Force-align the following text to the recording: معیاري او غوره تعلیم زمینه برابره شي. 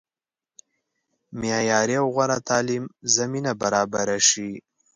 معیاري 1.39 1.95
او 2.01 2.07
غوره 2.15 2.37
تعلیم 2.49 2.83
زمینه 3.15 3.51
برابره 3.61 4.17
شي. 4.29 4.49